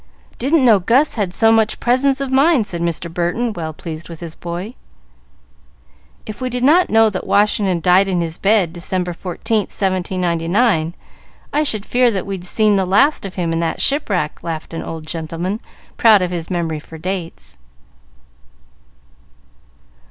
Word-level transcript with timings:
Didn't 0.39 0.65
know 0.65 0.79
Gus 0.79 1.13
had 1.13 1.31
so 1.31 1.51
much 1.51 1.79
presence 1.79 2.19
of 2.19 2.31
mind," 2.31 2.65
said 2.65 2.81
Mr. 2.81 3.13
Burton, 3.13 3.53
well 3.53 3.71
pleased 3.71 4.09
with 4.09 4.19
his 4.19 4.33
boy. 4.33 4.73
"If 6.25 6.41
we 6.41 6.49
did 6.49 6.63
not 6.63 6.89
know 6.89 7.11
that 7.11 7.27
Washington 7.27 7.79
died 7.81 8.07
in 8.07 8.19
his 8.19 8.39
bed, 8.39 8.73
December 8.73 9.13
14, 9.13 9.59
1799, 9.69 10.95
I 11.53 11.61
should 11.61 11.85
fear 11.85 12.09
that 12.09 12.25
we'd 12.25 12.45
seen 12.45 12.77
the 12.77 12.85
last 12.87 13.27
of 13.27 13.35
him 13.35 13.53
in 13.53 13.59
that 13.59 13.79
shipwreck," 13.79 14.41
laughed 14.41 14.73
an 14.73 14.81
old 14.81 15.05
gentleman, 15.05 15.59
proud 15.97 16.23
of 16.23 16.31
his 16.31 16.49
memory 16.49 16.79
for 16.79 16.97
dates. 16.97 17.59